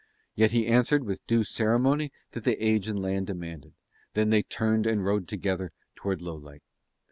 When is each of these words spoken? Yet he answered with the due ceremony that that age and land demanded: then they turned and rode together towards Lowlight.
Yet 0.33 0.49
he 0.49 0.65
answered 0.65 1.03
with 1.03 1.19
the 1.19 1.23
due 1.27 1.43
ceremony 1.43 2.11
that 2.31 2.43
that 2.45 2.57
age 2.59 2.87
and 2.87 2.99
land 2.99 3.27
demanded: 3.27 3.73
then 4.15 4.31
they 4.31 4.41
turned 4.41 4.87
and 4.87 5.05
rode 5.05 5.27
together 5.27 5.69
towards 5.93 6.23
Lowlight. 6.23 6.63